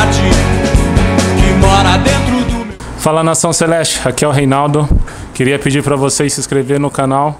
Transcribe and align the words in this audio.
verdade 0.00 0.20
que 1.36 1.60
mora 1.60 1.98
dentro 1.98 2.44
do 2.50 2.64
meu. 2.66 2.76
Fala 2.98 3.22
nação 3.22 3.52
celeste, 3.52 4.00
aqui 4.06 4.24
é 4.24 4.28
o 4.28 4.30
Reinaldo. 4.30 4.88
Queria 5.34 5.58
pedir 5.58 5.82
para 5.82 5.96
vocês 5.96 6.32
se 6.32 6.40
inscrever 6.40 6.80
no 6.80 6.90
canal 6.90 7.38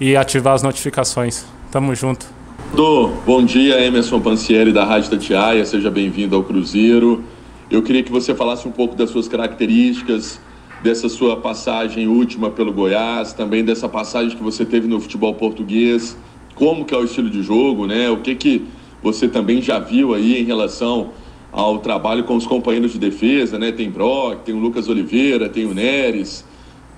e 0.00 0.16
ativar 0.16 0.54
as 0.54 0.62
notificações. 0.62 1.44
Tamo 1.70 1.94
junto. 1.94 2.26
Do, 2.74 3.08
bom 3.26 3.42
dia, 3.44 3.84
Emerson 3.84 4.20
Pancieri 4.20 4.72
da 4.72 4.84
Rádio 4.84 5.10
Tatiaia, 5.10 5.64
seja 5.64 5.90
bem-vindo 5.90 6.36
ao 6.36 6.42
Cruzeiro. 6.42 7.24
Eu 7.70 7.82
queria 7.82 8.02
que 8.02 8.10
você 8.10 8.34
falasse 8.34 8.66
um 8.66 8.70
pouco 8.70 8.94
das 8.94 9.10
suas 9.10 9.28
características, 9.28 10.40
dessa 10.82 11.08
sua 11.08 11.36
passagem 11.36 12.06
última 12.06 12.50
pelo 12.50 12.72
Goiás, 12.72 13.32
também 13.32 13.64
dessa 13.64 13.88
passagem 13.88 14.36
que 14.36 14.42
você 14.42 14.64
teve 14.64 14.86
no 14.86 15.00
futebol 15.00 15.34
português, 15.34 16.16
como 16.54 16.84
que 16.84 16.94
é 16.94 16.96
o 16.96 17.04
estilo 17.04 17.28
de 17.28 17.42
jogo, 17.42 17.86
né? 17.86 18.08
O 18.08 18.18
que 18.18 18.34
que 18.34 18.66
você 19.02 19.28
também 19.28 19.60
já 19.60 19.78
viu 19.78 20.14
aí 20.14 20.40
em 20.40 20.44
relação 20.44 21.10
ao 21.52 21.78
trabalho 21.78 22.24
com 22.24 22.36
os 22.36 22.46
companheiros 22.46 22.92
de 22.92 22.98
defesa, 22.98 23.58
né? 23.58 23.72
Tem 23.72 23.90
Brock, 23.90 24.42
tem 24.44 24.54
o 24.54 24.58
Lucas 24.58 24.88
Oliveira, 24.88 25.48
tem 25.48 25.64
o 25.64 25.74
Neres, 25.74 26.44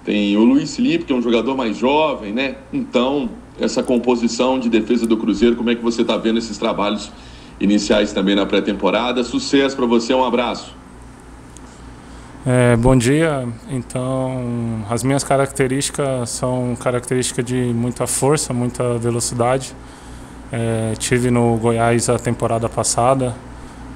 tem 0.05 0.37
o 0.37 0.45
Luiz 0.45 0.75
Felipe, 0.75 1.05
que 1.05 1.13
é 1.13 1.17
um 1.17 1.23
jogador 1.23 1.57
mais 1.57 1.77
jovem, 1.77 2.33
né? 2.33 2.57
Então, 2.73 3.31
essa 3.61 3.83
composição 3.83 4.59
de 4.59 4.69
defesa 4.69 5.07
do 5.07 5.17
Cruzeiro, 5.17 5.57
como 5.57 5.71
é 5.71 5.75
que 5.75 5.83
você 5.83 6.03
está 6.03 6.17
vendo 6.17 6.39
esses 6.39 6.59
trabalhos 6.59 7.13
iniciais 7.61 8.13
também 8.13 8.35
na 8.35 8.47
pré-temporada? 8.47 9.23
Sucesso 9.23 9.77
para 9.77 9.87
você, 9.87 10.15
um 10.15 10.25
abraço. 10.25 10.75
É, 12.47 12.75
bom 12.77 12.97
dia. 12.97 13.47
Então, 13.69 14.83
as 14.89 15.05
minhas 15.05 15.23
características 15.23 16.31
são 16.31 16.75
características 16.75 17.45
de 17.45 17.73
muita 17.75 18.07
força, 18.07 18.55
muita 18.55 18.97
velocidade. 18.97 19.77
É, 20.51 20.95
tive 20.99 21.31
no 21.31 21.57
Goiás 21.59 22.09
a 22.09 22.19
temporada 22.19 22.67
passada. 22.69 23.37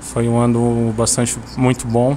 Foi 0.04 0.28
um 0.28 0.38
ano 0.38 0.94
bastante 0.96 1.36
muito 1.56 1.86
bom, 1.86 2.16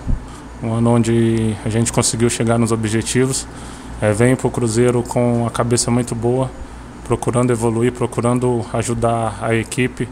um 0.62 0.74
ano 0.74 0.92
onde 0.92 1.56
a 1.66 1.70
gente 1.70 1.92
conseguiu 1.92 2.30
chegar 2.30 2.60
nos 2.60 2.72
objetivos. 2.72 3.48
É, 4.02 4.12
venho 4.12 4.38
para 4.38 4.48
o 4.48 4.52
Cruzeiro 4.52 5.02
com 5.02 5.48
a 5.48 5.50
cabeça 5.50 5.90
muito 5.90 6.14
boa, 6.14 6.52
procurando 7.06 7.52
evoluir, 7.52 7.92
procurando 7.94 8.64
ajudar 8.74 9.40
a 9.42 9.56
equipe. 9.56 10.08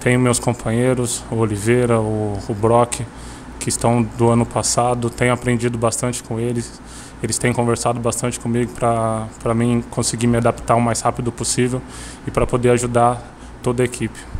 Tenho 0.00 0.20
meus 0.20 0.38
companheiros, 0.38 1.24
o 1.30 1.36
Oliveira, 1.36 1.98
o, 1.98 2.38
o 2.46 2.54
Brock, 2.54 3.00
que 3.58 3.68
estão 3.68 4.02
do 4.02 4.28
ano 4.28 4.44
passado, 4.44 5.08
tenho 5.08 5.32
aprendido 5.32 5.78
bastante 5.78 6.22
com 6.22 6.38
eles. 6.38 6.80
Eles 7.22 7.38
têm 7.38 7.52
conversado 7.52 7.98
bastante 7.98 8.38
comigo 8.38 8.70
para 8.72 9.54
mim 9.54 9.82
conseguir 9.90 10.26
me 10.26 10.36
adaptar 10.36 10.76
o 10.76 10.80
mais 10.80 11.00
rápido 11.00 11.32
possível 11.32 11.80
e 12.26 12.30
para 12.30 12.46
poder 12.46 12.70
ajudar 12.70 13.34
toda 13.62 13.82
a 13.82 13.86
equipe. 13.86 14.33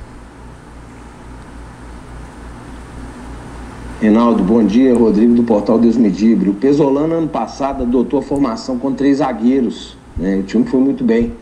Reinaldo, 4.05 4.43
bom 4.43 4.63
dia. 4.63 4.95
Rodrigo 4.95 5.35
do 5.35 5.45
Portal 5.45 5.79
Deus 5.79 5.97
Medibre. 5.97 6.51
O 6.51 6.55
Pesolano, 6.55 7.15
ano 7.15 7.27
passado, 7.27 7.85
adotou 7.85 8.21
a 8.21 8.23
formação 8.23 8.79
com 8.79 8.93
três 8.93 9.17
zagueiros. 9.17 9.97
Né? 10.15 10.37
O 10.37 10.43
time 10.43 10.67
foi 10.67 10.79
muito 10.79 11.03
bem. 11.03 11.33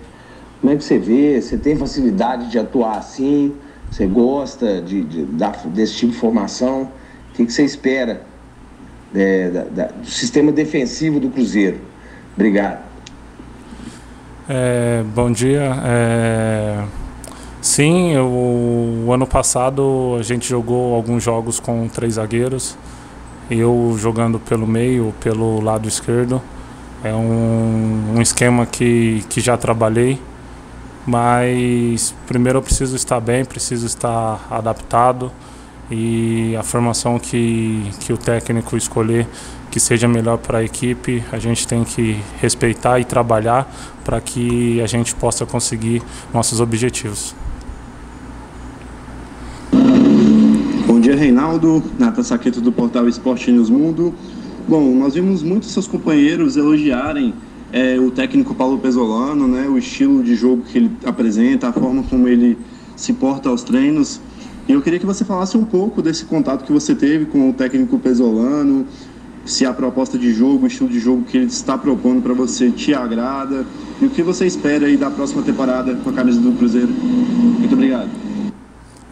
Como 0.60 0.72
é 0.72 0.76
que 0.76 0.84
você 0.84 0.96
vê? 0.96 1.42
Você 1.42 1.58
tem 1.58 1.74
facilidade 1.74 2.52
de 2.52 2.60
atuar 2.60 2.98
assim? 2.98 3.52
Você 3.90 4.06
gosta 4.06 4.80
de, 4.80 5.02
de, 5.02 5.26
desse 5.74 5.96
tipo 5.96 6.12
de 6.12 6.18
formação? 6.18 6.82
O 6.82 7.34
que, 7.34 7.44
que 7.44 7.52
você 7.52 7.64
espera 7.64 8.22
é, 9.12 9.50
da, 9.50 9.64
da, 9.64 9.86
do 9.86 10.06
sistema 10.06 10.52
defensivo 10.52 11.18
do 11.18 11.30
Cruzeiro? 11.30 11.80
Obrigado. 12.36 12.84
É, 14.48 15.02
bom 15.12 15.32
dia. 15.32 15.68
É, 15.84 16.84
sim, 17.62 18.12
eu, 18.12 18.26
o 18.26 19.12
ano 19.12 19.26
passado 19.26 20.16
a 20.18 20.22
gente 20.22 20.46
jogou 20.46 20.94
alguns 20.94 21.22
jogos 21.22 21.58
com 21.58 21.88
três 21.88 22.14
zagueiros. 22.14 22.76
Eu 23.50 23.96
jogando 23.98 24.38
pelo 24.38 24.66
meio, 24.66 25.14
pelo 25.20 25.60
lado 25.60 25.88
esquerdo. 25.88 26.42
É 27.02 27.14
um, 27.14 28.16
um 28.16 28.20
esquema 28.20 28.66
que, 28.66 29.24
que 29.30 29.40
já 29.40 29.56
trabalhei 29.56 30.20
mas 31.06 32.14
primeiro 32.26 32.58
eu 32.58 32.62
preciso 32.62 32.94
estar 32.94 33.20
bem, 33.20 33.44
preciso 33.44 33.86
estar 33.86 34.46
adaptado 34.50 35.32
e 35.90 36.56
a 36.56 36.62
formação 36.62 37.18
que, 37.18 37.90
que 38.00 38.12
o 38.12 38.16
técnico 38.16 38.76
escolher 38.76 39.26
que 39.70 39.80
seja 39.80 40.06
melhor 40.06 40.36
para 40.36 40.58
a 40.58 40.64
equipe, 40.64 41.24
a 41.32 41.38
gente 41.38 41.66
tem 41.66 41.82
que 41.82 42.22
respeitar 42.40 43.00
e 43.00 43.04
trabalhar 43.04 43.70
para 44.04 44.20
que 44.20 44.80
a 44.82 44.86
gente 44.86 45.14
possa 45.14 45.46
conseguir 45.46 46.02
nossos 46.32 46.60
objetivos. 46.60 47.34
Reinaldo, 51.14 51.82
Nata 51.98 52.22
Saqueto 52.22 52.60
do 52.60 52.72
portal 52.72 53.08
Esporte 53.08 53.50
News 53.50 53.70
Mundo. 53.70 54.14
Bom, 54.68 54.94
nós 54.94 55.14
vimos 55.14 55.42
muitos 55.42 55.70
seus 55.70 55.86
companheiros 55.86 56.56
elogiarem 56.56 57.34
é, 57.72 57.98
o 57.98 58.10
técnico 58.10 58.54
Paulo 58.54 58.78
Pesolano, 58.78 59.48
né, 59.48 59.66
o 59.68 59.78
estilo 59.78 60.22
de 60.22 60.34
jogo 60.34 60.62
que 60.62 60.78
ele 60.78 60.90
apresenta, 61.04 61.68
a 61.68 61.72
forma 61.72 62.02
como 62.02 62.28
ele 62.28 62.58
se 62.94 63.12
porta 63.12 63.48
aos 63.48 63.62
treinos. 63.62 64.20
E 64.68 64.72
eu 64.72 64.80
queria 64.80 64.98
que 64.98 65.06
você 65.06 65.24
falasse 65.24 65.56
um 65.56 65.64
pouco 65.64 66.00
desse 66.00 66.24
contato 66.24 66.64
que 66.64 66.72
você 66.72 66.94
teve 66.94 67.24
com 67.26 67.50
o 67.50 67.52
técnico 67.52 67.98
Pesolano, 67.98 68.86
se 69.44 69.66
a 69.66 69.72
proposta 69.72 70.16
de 70.16 70.32
jogo, 70.32 70.64
o 70.64 70.66
estilo 70.66 70.88
de 70.88 71.00
jogo 71.00 71.24
que 71.24 71.36
ele 71.36 71.46
está 71.46 71.76
propondo 71.76 72.22
para 72.22 72.32
você 72.32 72.70
te 72.70 72.94
agrada 72.94 73.66
e 74.00 74.06
o 74.06 74.10
que 74.10 74.22
você 74.22 74.46
espera 74.46 74.86
aí 74.86 74.96
da 74.96 75.10
próxima 75.10 75.42
temporada 75.42 75.94
com 75.96 76.10
a 76.10 76.12
camisa 76.12 76.40
do 76.40 76.52
Cruzeiro. 76.52 76.92
Muito 76.92 77.72
obrigado. 77.74 78.31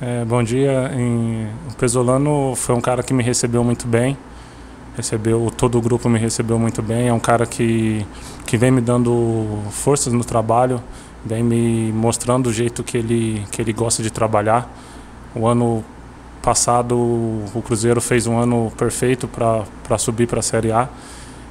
É, 0.03 0.25
bom 0.25 0.43
dia. 0.43 0.91
Em... 0.95 1.47
O 1.71 1.75
Pesolano 1.77 2.55
foi 2.57 2.75
um 2.75 2.81
cara 2.81 3.03
que 3.03 3.13
me 3.13 3.23
recebeu 3.23 3.63
muito 3.63 3.87
bem. 3.87 4.17
Recebeu 4.97 5.53
todo 5.55 5.77
o 5.77 5.81
grupo 5.81 6.09
me 6.09 6.19
recebeu 6.19 6.59
muito 6.59 6.81
bem. 6.81 7.09
É 7.09 7.13
um 7.13 7.21
cara 7.21 7.45
que 7.45 8.07
que 8.47 8.57
vem 8.57 8.71
me 8.71 8.81
dando 8.81 9.59
forças 9.71 10.13
no 10.13 10.25
trabalho 10.25 10.83
vem 11.25 11.43
me 11.43 11.93
mostrando 11.93 12.49
o 12.49 12.53
jeito 12.53 12.83
que 12.83 12.97
ele 12.97 13.45
que 13.53 13.61
ele 13.61 13.75
gosta 13.75 14.03
de 14.03 14.11
trabalhar. 14.11 14.75
O 15.35 15.47
ano 15.47 15.85
passado 16.41 16.97
o 16.97 17.63
Cruzeiro 17.63 18.01
fez 18.01 18.27
um 18.27 18.39
ano 18.39 18.73
perfeito 18.79 19.29
para 19.29 19.99
subir 19.99 20.27
para 20.27 20.41
a 20.41 20.43
Série 20.43 20.73
A. 20.73 20.89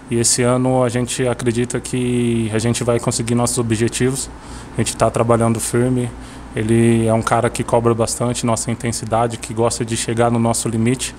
E 0.10 0.16
esse 0.18 0.42
ano 0.42 0.84
a 0.84 0.90
gente 0.90 1.28
acredita 1.28 1.80
que 1.80 2.50
a 2.52 2.58
gente 2.58 2.84
vai 2.84 3.00
conseguir 3.00 3.36
nossos 3.36 3.60
objetivos. 3.60 4.28
A 4.74 4.78
gente 4.78 4.96
está 4.96 5.08
trabalhando 5.12 5.60
firme 5.60 6.10
ele 6.56 7.06
é 7.06 7.14
um 7.14 7.22
cara 7.22 7.50
que 7.50 7.64
cobra 7.64 7.94
bastante 7.94 8.46
nossa 8.46 8.72
intensidade 8.72 9.38
que 9.38 9.54
gosta 9.54 9.86
de 9.86 9.96
chegar 9.96 10.32
no 10.32 10.40
nosso 10.40 10.68
limite 10.68 11.16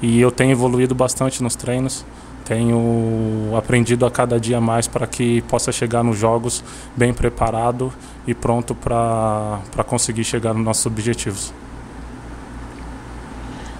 e 0.00 0.20
eu 0.20 0.30
tenho 0.30 0.52
evoluído 0.52 0.94
bastante 0.94 1.42
nos 1.42 1.56
treinos, 1.56 2.04
tenho 2.44 3.54
aprendido 3.56 4.06
a 4.06 4.10
cada 4.10 4.38
dia 4.38 4.60
mais 4.60 4.86
para 4.86 5.06
que 5.06 5.42
possa 5.42 5.72
chegar 5.72 6.02
nos 6.02 6.16
jogos 6.16 6.62
bem 6.96 7.12
preparado 7.12 7.92
e 8.26 8.34
pronto 8.34 8.74
para 8.74 9.84
conseguir 9.86 10.24
chegar 10.24 10.54
nos 10.54 10.64
nossos 10.64 10.86
objetivos. 10.86 11.52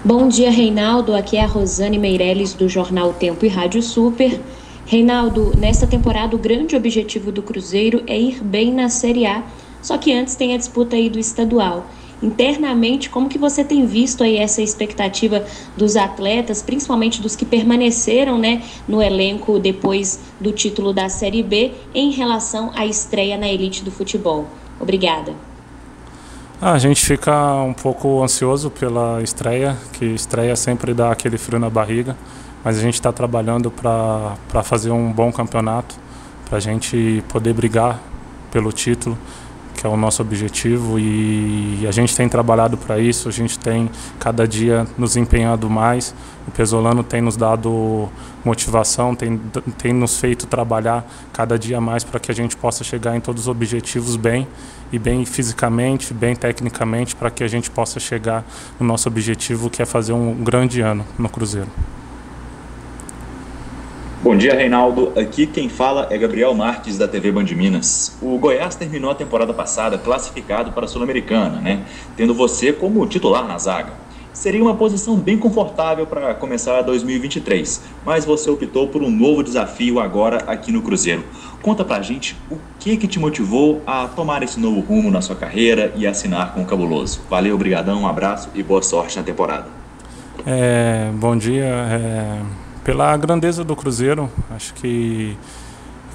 Bom 0.04 0.28
dia, 0.28 0.50
Reinaldo. 0.50 1.14
Aqui 1.14 1.37
é 1.37 1.44
a 1.44 1.47
Rosane 1.47 1.98
Meirelles 1.98 2.54
do 2.54 2.69
jornal 2.69 3.12
Tempo 3.12 3.44
e 3.44 3.48
Rádio 3.48 3.82
Super. 3.82 4.41
Reinaldo, 4.87 5.53
nesta 5.58 5.87
temporada 5.87 6.34
o 6.34 6.38
grande 6.38 6.75
objetivo 6.75 7.31
do 7.31 7.42
Cruzeiro 7.42 8.03
é 8.06 8.19
ir 8.19 8.42
bem 8.42 8.72
na 8.72 8.88
Série 8.88 9.26
A, 9.26 9.42
só 9.82 9.98
que 9.98 10.12
antes 10.12 10.34
tem 10.34 10.54
a 10.54 10.56
disputa 10.56 10.96
aí 10.96 11.08
do 11.08 11.18
estadual 11.18 11.86
internamente, 12.22 13.08
como 13.10 13.28
que 13.28 13.38
você 13.38 13.64
tem 13.64 13.86
visto 13.86 14.24
aí 14.24 14.36
essa 14.36 14.60
expectativa 14.60 15.44
dos 15.76 15.96
atletas, 15.96 16.62
principalmente 16.62 17.22
dos 17.22 17.36
que 17.36 17.44
permaneceram 17.44 18.38
né, 18.38 18.62
no 18.86 19.00
elenco 19.00 19.58
depois 19.58 20.20
do 20.40 20.52
título 20.52 20.92
da 20.92 21.08
Série 21.08 21.42
B, 21.42 21.72
em 21.94 22.10
relação 22.10 22.72
à 22.74 22.84
estreia 22.84 23.36
na 23.36 23.48
elite 23.48 23.84
do 23.84 23.90
futebol? 23.90 24.46
Obrigada. 24.80 25.32
Ah, 26.60 26.72
a 26.72 26.78
gente 26.78 27.04
fica 27.04 27.54
um 27.62 27.72
pouco 27.72 28.22
ansioso 28.22 28.68
pela 28.68 29.22
estreia, 29.22 29.76
que 29.92 30.04
estreia 30.04 30.56
sempre 30.56 30.92
dá 30.92 31.12
aquele 31.12 31.38
frio 31.38 31.60
na 31.60 31.70
barriga, 31.70 32.16
mas 32.64 32.76
a 32.76 32.81
gente 32.81 32.94
está 32.94 33.12
trabalhando 33.12 33.70
para 33.70 34.62
fazer 34.64 34.90
um 34.90 35.12
bom 35.12 35.31
campeonato, 35.31 35.94
para 36.48 36.58
a 36.58 36.60
gente 36.60 37.22
poder 37.28 37.52
brigar 37.52 38.00
pelo 38.50 38.72
título 38.72 39.16
que 39.78 39.86
é 39.86 39.88
o 39.88 39.96
nosso 39.96 40.20
objetivo 40.20 40.98
e 40.98 41.86
a 41.86 41.92
gente 41.92 42.14
tem 42.16 42.28
trabalhado 42.28 42.76
para 42.76 42.98
isso, 42.98 43.28
a 43.28 43.32
gente 43.32 43.56
tem 43.56 43.88
cada 44.19 44.46
dia 44.46 44.84
nos 44.98 45.16
empenhado 45.16 45.70
mais. 45.70 46.12
O 46.48 46.50
Pesolano 46.50 47.04
tem 47.04 47.20
nos 47.20 47.36
dado 47.36 48.08
motivação, 48.44 49.14
tem, 49.14 49.40
tem 49.78 49.92
nos 49.92 50.19
feito 50.19 50.48
trabalhar 50.48 51.08
cada 51.32 51.56
dia 51.56 51.80
mais 51.80 52.02
para 52.02 52.19
que 52.19 52.28
a 52.28 52.34
gente 52.34 52.56
possa 52.56 52.82
chegar 52.82 53.16
em 53.16 53.20
todos 53.20 53.42
os 53.42 53.48
objetivos 53.48 54.16
bem 54.16 54.48
e 54.90 54.98
bem 54.98 55.25
fisicamente, 55.25 56.12
bem 56.12 56.34
tecnicamente, 56.34 57.14
para 57.14 57.31
que 57.31 57.44
a 57.44 57.48
gente 57.48 57.70
possa 57.70 58.00
chegar 58.00 58.44
no 58.81 58.86
nosso 58.86 59.08
objetivo 59.08 59.70
que 59.70 59.81
é 59.81 59.86
fazer 59.86 60.12
um 60.12 60.34
grande 60.34 60.81
ano 60.81 61.06
no 61.16 61.28
Cruzeiro. 61.28 61.70
Bom 64.20 64.37
dia, 64.37 64.53
Reinaldo. 64.53 65.12
Aqui 65.17 65.47
quem 65.47 65.69
fala 65.69 66.09
é 66.11 66.19
Gabriel 66.19 66.53
Marques, 66.53 66.99
da 66.99 67.06
TV 67.06 67.31
Band 67.31 67.44
Minas. 67.55 68.19
O 68.20 68.37
Goiás 68.37 68.75
terminou 68.75 69.12
a 69.12 69.15
temporada 69.15 69.55
passada 69.55 69.97
classificado 69.97 70.73
para 70.73 70.87
a 70.87 70.88
Sul-Americana, 70.88 71.61
né? 71.61 71.85
Tendo 72.17 72.35
você 72.35 72.73
como 72.73 73.06
titular 73.06 73.47
na 73.47 73.56
zaga. 73.59 73.93
Seria 74.32 74.61
uma 74.61 74.75
posição 74.75 75.15
bem 75.15 75.38
confortável 75.38 76.05
para 76.05 76.35
começar 76.35 76.82
2023, 76.82 77.81
mas 78.05 78.25
você 78.25 78.50
optou 78.50 78.88
por 78.88 79.05
um 79.05 79.11
novo 79.11 79.44
desafio 79.44 80.00
agora 80.00 80.38
aqui 80.49 80.73
no 80.73 80.82
Cruzeiro. 80.82 81.25
Conta 81.62 81.85
pra 81.85 82.03
gente 82.03 82.37
o 82.50 82.56
que 82.81 82.97
que 82.97 83.06
te 83.06 83.20
motivou 83.20 83.81
a 83.87 84.09
tomar 84.09 84.43
esse 84.43 84.59
novo 84.59 84.81
rumo 84.81 85.12
na 85.12 85.20
sua 85.20 85.37
carreira 85.37 85.93
e 85.94 86.09
assinar 86.09 86.55
com 86.55 86.62
o 86.62 86.67
Cabuloso. 86.67 87.20
Valeu, 87.31 87.55
obrigadão, 87.55 88.03
um 88.03 88.09
abraço 88.09 88.50
e 88.53 88.65
boa 88.65 88.82
sorte 88.82 89.17
na 89.17 89.23
temporada. 89.23 89.69
É, 90.44 91.09
bom 91.15 91.37
dia. 91.37 91.65
É, 91.65 92.68
pela 92.88 93.14
grandeza 93.19 93.62
do 93.62 93.76
Cruzeiro, 93.76 94.31
acho 94.50 94.73
que 94.73 95.37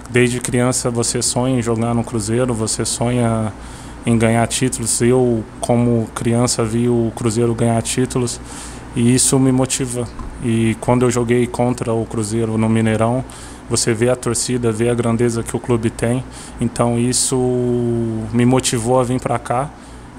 desde 0.09 0.41
criança 0.41 0.89
você 0.89 1.21
sonha 1.21 1.59
em 1.59 1.61
jogar 1.61 1.93
no 1.93 2.03
Cruzeiro, 2.03 2.51
você 2.51 2.83
sonha 2.83 3.53
em 4.03 4.17
ganhar 4.17 4.47
títulos. 4.47 4.99
Eu, 4.99 5.43
como 5.59 6.09
criança, 6.15 6.65
vi 6.65 6.89
o 6.89 7.13
Cruzeiro 7.15 7.53
ganhar 7.53 7.79
títulos 7.83 8.41
e 8.95 9.13
isso 9.13 9.37
me 9.37 9.51
motiva. 9.51 10.07
E 10.43 10.75
quando 10.81 11.03
eu 11.03 11.11
joguei 11.11 11.45
contra 11.45 11.93
o 11.93 12.07
Cruzeiro 12.07 12.57
no 12.57 12.67
Mineirão, 12.67 13.23
você 13.69 13.93
vê 13.93 14.09
a 14.09 14.15
torcida, 14.15 14.71
vê 14.71 14.89
a 14.89 14.95
grandeza 14.95 15.43
que 15.43 15.55
o 15.55 15.59
clube 15.59 15.91
tem. 15.91 16.23
Então 16.59 16.97
isso 16.97 17.37
me 18.33 18.47
motivou 18.47 18.99
a 18.99 19.03
vir 19.03 19.21
para 19.21 19.37
cá. 19.37 19.69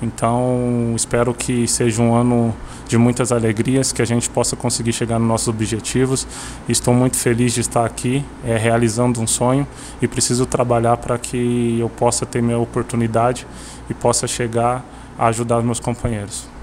Então 0.03 0.93
espero 0.95 1.33
que 1.33 1.67
seja 1.67 2.03
um 2.03 2.15
ano 2.15 2.55
de 2.87 2.99
muitas 2.99 3.33
alegrias, 3.33 3.93
que 3.93 4.03
a 4.03 4.05
gente 4.05 4.29
possa 4.29 4.55
conseguir 4.55 4.93
chegar 4.93 5.19
nos 5.19 5.29
nossos 5.29 5.49
objetivos. 5.49 6.27
Estou 6.69 6.93
muito 6.93 7.17
feliz 7.17 7.55
de 7.55 7.61
estar 7.61 7.85
aqui, 7.85 8.25
é, 8.45 8.57
realizando 8.57 9.21
um 9.21 9.27
sonho 9.27 9.67
e 10.03 10.09
preciso 10.09 10.47
trabalhar 10.47 10.97
para 10.99 11.19
que 11.19 11.79
eu 11.81 11.89
possa 11.89 12.27
ter 12.27 12.43
minha 12.43 12.59
oportunidade 12.59 13.47
e 13.89 13.95
possa 13.95 14.27
chegar 14.27 14.85
a 15.19 15.27
ajudar 15.27 15.63
meus 15.63 15.81
companheiros. 15.81 16.54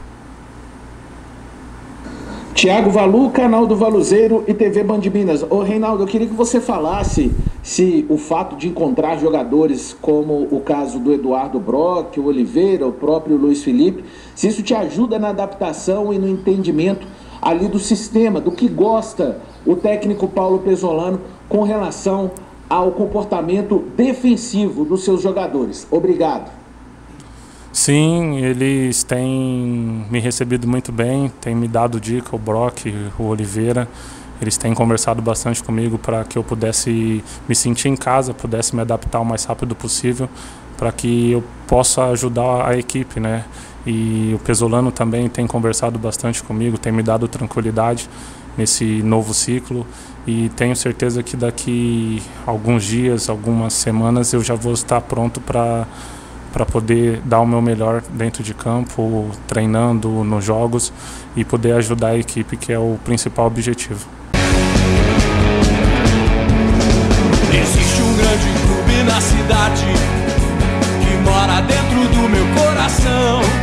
Tiago 2.54 2.92
Valu, 2.92 3.30
canal 3.32 3.66
do 3.66 3.76
Valuzeiro 3.76 4.44
e 4.46 4.54
TV 4.54 4.84
Band 4.84 5.00
Minas. 5.12 5.44
Ô 5.50 5.62
Reinaldo, 5.62 6.04
eu 6.04 6.08
queria 6.08 6.28
que 6.28 6.34
você 6.34 6.60
falasse 6.60 7.32
se 7.64 8.06
o 8.10 8.18
fato 8.18 8.56
de 8.56 8.68
encontrar 8.68 9.18
jogadores 9.18 9.96
como 10.02 10.48
o 10.52 10.60
caso 10.60 11.00
do 11.00 11.14
Eduardo 11.14 11.60
Brock, 11.60 12.18
o 12.20 12.26
Oliveira, 12.26 12.86
o 12.86 12.92
próprio 12.92 13.38
Luiz 13.38 13.64
Felipe, 13.64 14.04
se 14.36 14.48
isso 14.48 14.62
te 14.62 14.76
ajuda 14.76 15.18
na 15.18 15.30
adaptação 15.30 16.14
e 16.14 16.20
no 16.20 16.28
entendimento 16.28 17.08
ali 17.42 17.68
do 17.68 17.80
sistema, 17.80 18.40
do 18.40 18.52
que 18.52 18.68
gosta 18.68 19.40
o 19.66 19.76
técnico 19.76 20.28
Paulo 20.28 20.60
Pesolano 20.60 21.22
com 21.48 21.64
relação 21.64 22.32
ao 22.70 22.92
comportamento 22.92 23.86
defensivo 23.96 24.86
dos 24.86 25.04
seus 25.04 25.22
jogadores. 25.22 25.88
Obrigado. 25.90 26.61
Sim, 27.84 28.38
eles 28.38 29.02
têm 29.02 30.06
me 30.08 30.20
recebido 30.20 30.68
muito 30.68 30.92
bem, 30.92 31.30
têm 31.42 31.56
me 31.56 31.68
dado 31.68 32.00
dica, 32.00 32.36
o 32.36 32.38
Brock, 32.38 32.86
o 33.18 33.24
Oliveira. 33.24 33.88
Eles 34.40 34.56
têm 34.56 34.72
conversado 34.72 35.20
bastante 35.20 35.64
comigo 35.64 35.98
para 35.98 36.24
que 36.24 36.38
eu 36.38 36.44
pudesse 36.44 37.24
me 37.50 37.56
sentir 37.56 37.88
em 37.88 37.96
casa, 37.96 38.36
pudesse 38.36 38.76
me 38.76 38.84
adaptar 38.84 39.20
o 39.20 39.26
mais 39.26 39.46
rápido 39.46 39.74
possível, 39.74 40.30
para 40.78 40.92
que 40.92 41.32
eu 41.32 41.44
possa 41.66 42.04
ajudar 42.10 42.68
a 42.68 42.78
equipe, 42.78 43.20
né? 43.20 43.46
E 43.84 44.32
o 44.36 44.38
Pesolano 44.38 44.92
também 44.92 45.28
tem 45.28 45.48
conversado 45.48 45.98
bastante 45.98 46.44
comigo, 46.44 46.78
tem 46.78 46.92
me 46.92 47.02
dado 47.02 47.28
tranquilidade 47.28 48.08
nesse 48.56 49.02
novo 49.02 49.34
ciclo 49.34 49.88
e 50.28 50.50
tenho 50.50 50.76
certeza 50.76 51.24
que 51.24 51.36
daqui 51.36 52.22
alguns 52.46 52.84
dias, 52.84 53.28
algumas 53.28 53.74
semanas 53.74 54.34
eu 54.34 54.44
já 54.44 54.54
vou 54.54 54.74
estar 54.74 55.02
pronto 55.02 55.42
para 55.42 55.88
para 56.52 56.66
poder 56.66 57.22
dar 57.24 57.40
o 57.40 57.46
meu 57.46 57.62
melhor 57.62 58.02
dentro 58.12 58.44
de 58.44 58.54
campo, 58.54 59.30
treinando 59.48 60.24
nos 60.24 60.44
jogos 60.44 60.92
e 61.36 61.44
poder 61.46 61.74
ajudar 61.74 62.10
a 62.10 62.18
equipe, 62.18 62.58
que 62.58 62.74
é 62.74 62.80
o 62.80 62.98
principal 63.04 63.48
objetivo. 63.48 64.08
Existe 67.54 68.02
um 68.02 68.16
grande 68.16 68.48
clube 68.66 69.04
na 69.04 69.22
cidade 69.22 69.86
que 71.02 71.30
mora 71.30 71.62
dentro 71.62 72.08
do 72.16 72.30
meu 72.30 72.46
coração. 72.56 73.61